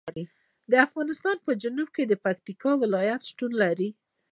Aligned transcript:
د 0.71 0.73
افغانستان 0.87 1.37
په 1.45 1.51
جنوب 1.61 1.89
کې 1.95 2.03
د 2.07 2.13
پکتیکا 2.23 2.71
ولایت 2.83 3.21
شتون 3.29 3.51
لري. 3.63 3.89